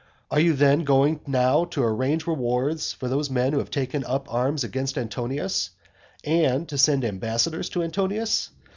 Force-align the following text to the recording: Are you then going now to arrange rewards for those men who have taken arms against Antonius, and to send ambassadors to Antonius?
Are 0.31 0.39
you 0.39 0.53
then 0.53 0.83
going 0.83 1.19
now 1.27 1.63
to 1.65 1.83
arrange 1.83 2.25
rewards 2.25 2.91
for 2.91 3.07
those 3.07 3.29
men 3.29 3.53
who 3.53 3.59
have 3.59 3.69
taken 3.69 4.03
arms 4.03 4.63
against 4.63 4.97
Antonius, 4.97 5.69
and 6.23 6.67
to 6.69 6.77
send 6.79 7.05
ambassadors 7.05 7.69
to 7.69 7.83
Antonius? 7.83 8.49